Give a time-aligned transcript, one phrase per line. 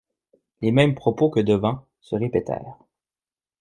[0.61, 2.79] Les mêmes propos que devant se répétèrent.